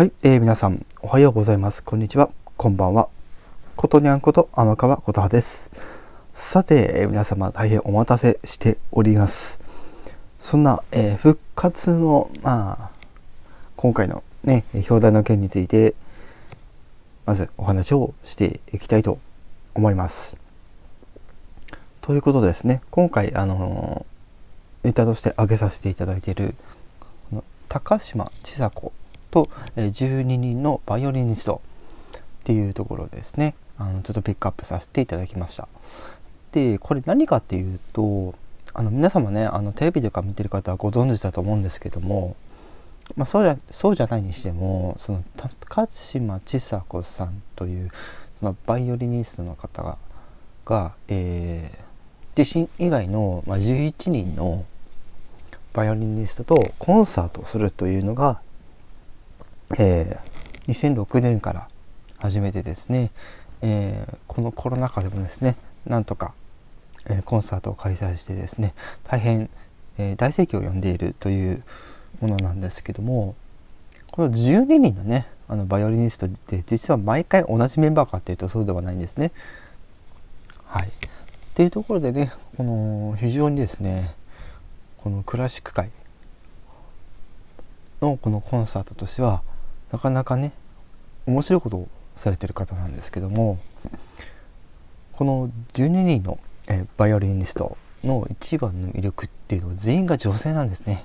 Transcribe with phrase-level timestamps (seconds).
[0.00, 1.82] はい、えー、皆さんおはようございます。
[1.82, 2.30] こんにちは。
[2.56, 3.10] こんばんは。
[3.76, 5.70] ことにゃんこと天川琴葉です。
[6.32, 9.60] さて、えー、皆様大変お待たせしております。
[10.38, 13.06] そんな、えー、復活の、まあ、
[13.76, 15.94] 今回のね、表題の件について、
[17.26, 19.18] まずお話をしていきたいと
[19.74, 20.38] 思います。
[22.00, 24.06] ということですね、今回、あの
[24.82, 26.54] ネタとして挙げさせていただいている、
[27.68, 28.94] 高島千佐子
[29.30, 31.60] と、え12人のバイオリニスト
[32.16, 33.54] っていうところですね。
[33.78, 35.68] あのちょっとピックアップさせていただきました。
[36.52, 38.34] でこれ何かっていうと
[38.74, 42.36] あの皆様ねあのテレビとか見てる方はご存知だと思うんですけども、
[43.16, 47.90] まあ、そうじゃそうじゃないにしてもその高島千佐子さんという
[48.38, 49.98] そのバイオリニストの方が
[50.64, 54.64] が、えー、自身以外の、まあ、11人の
[55.72, 58.40] バイオリニストとコンサートをするというのが
[59.78, 61.68] えー、2006年から
[62.18, 63.10] 始めてですね、
[63.62, 66.34] えー、このコロナ禍でもですねなんとか、
[67.08, 69.48] え、コンサートを開催してですね大変、
[69.96, 71.62] え大盛況を呼んでいるという
[72.20, 73.36] ものなんですけども
[74.10, 79.32] この12人のねあのバイオリニストって実は毎回同じメンバーかっていうとそうではないんですね。
[80.66, 80.88] はい。
[80.88, 80.90] っ
[81.54, 84.14] ていうところでねこの非常にですね
[84.98, 85.90] このクラシック界
[88.00, 89.42] のこのコンサートとしては
[89.92, 90.52] なかなかね
[91.26, 93.58] 面白いことをされてる方なんですけども
[95.12, 101.04] この12人の、えバイオリニストの一番の魅力っていうのは全員が女性なんですね。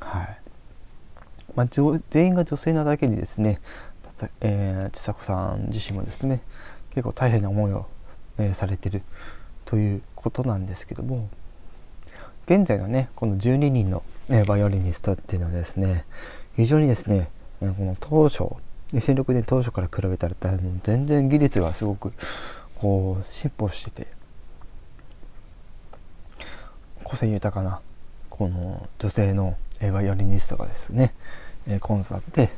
[0.00, 0.38] はい。
[1.54, 1.66] まあ、
[2.10, 3.60] 全員が女性なだけにですね、
[4.40, 6.40] えー、千佐子さん自身もですね
[6.90, 7.86] 結構大変な思いを、
[8.38, 9.02] えー、されてる
[9.64, 11.28] ということなんですけども
[12.46, 16.04] 現在のねこの12人の、えー、バイオリニストっていうのはですね
[16.56, 17.30] 非常にですね
[17.70, 18.56] この当初
[18.92, 20.34] 2006年当初から比べたら
[20.82, 22.12] 全然技術がすごく
[22.76, 24.06] こう進歩してて
[27.04, 27.80] 個性豊かな
[28.28, 31.14] この女性のバイオリニストがですね
[31.80, 32.50] コンサートで、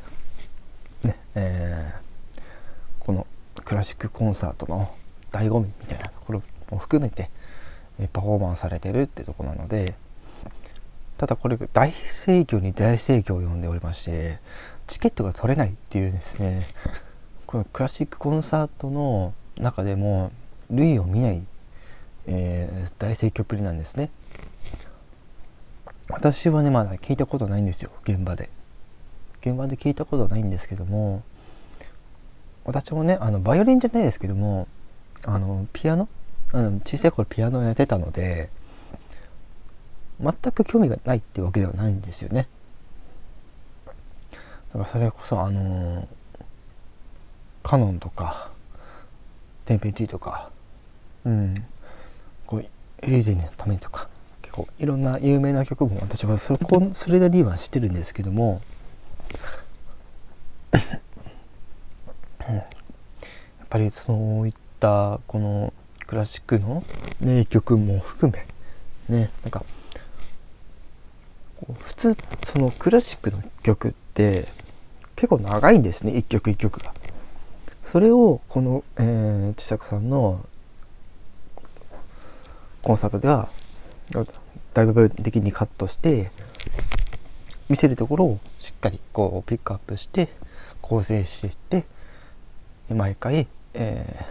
[1.03, 3.27] ねえー、この
[3.63, 4.91] クラシックコンサートの
[5.31, 7.29] 醍醐味みたいなところも含めて
[8.11, 9.95] パフォーマンスされてるってとこなので
[11.17, 14.39] ただこれ大盛況に大盛況を呼んでおりまして
[14.87, 16.67] チケットが取れないっていうですね
[17.47, 20.31] このクラシックコンサートの中でも
[20.69, 21.43] 類を見ない、
[22.27, 24.09] えー、大盛況っぷりなんですね。
[26.09, 28.49] 私はねまだ聞いたことないんですよ現場で。
[29.41, 31.21] 現場で聞いたことないんですけども
[32.63, 34.67] 私もねあのバイオリンじゃないですけども
[35.23, 36.07] あのピアノ？
[36.51, 38.49] あの小さい頃ピアノをやってたので
[40.19, 42.47] 全く興味がないっていうわけではないんですよね
[44.75, 46.05] だからそれこそあのー、
[47.63, 48.51] カノンとか
[49.63, 50.49] テンペチーとか
[51.23, 51.65] うん
[52.45, 52.67] こうエ
[53.03, 54.09] リーゼのためとか
[54.41, 58.61] 結構いろんな有名な曲も私はそこそれなりは知ってるんですけども
[60.73, 62.57] や
[63.63, 65.73] っぱりそういったこの
[66.05, 66.83] クラシックの
[67.21, 68.45] 名曲も含め
[69.17, 69.63] ねなんか
[71.79, 74.64] 普通そのクラシックの曲って
[75.15, 76.93] 結構長いんですね一曲一曲が。
[77.83, 80.45] それをこの、えー、千作さんの
[82.81, 83.49] コンサートでは
[84.73, 86.31] 大部分的にカットして
[87.69, 90.29] 見せるところをしっかりこうピックアップして
[90.81, 91.85] 構成していって
[92.89, 94.25] 毎回、え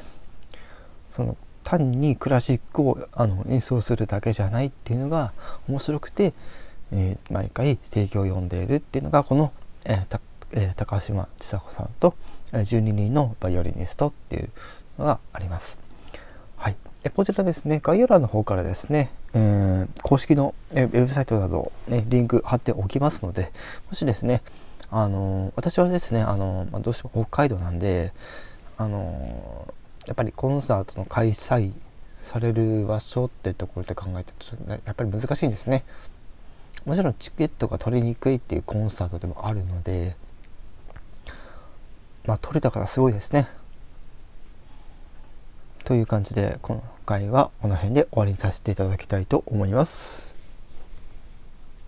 [0.52, 5.32] ー、その単にクラシックをあの演奏するだけじゃないっていうのが
[5.68, 6.34] 面白くて、
[6.92, 9.52] えー、毎回提供を読んでいるっていうのがこの、
[9.84, 10.20] えー
[10.54, 12.15] えー、高島千佐子さんと
[12.53, 14.50] 12人のバイオリニストっていう
[14.98, 15.78] のがあります。
[16.56, 23.53] はい、えこちらですね概要欄の方からですね、えー、公式の、ウェブサイトなど、ね、リンク貼っておきますので
[23.91, 24.43] もしですね
[24.91, 28.12] あの私はですねあの、まあ、どうしても北海道なんで
[28.76, 29.75] あの
[30.06, 31.73] やっぱりコンサートの開催
[32.23, 34.32] される場所ってところで考えて
[34.87, 35.84] やっぱり難しいんですね。
[36.84, 40.17] もちろんチケットが取りにくいっていうコンサートでもあるので
[42.26, 43.49] まあ、取れたからすごいですね。
[45.85, 50.33] という感じで今回はこの辺で終わりにさせていただきたいと思います。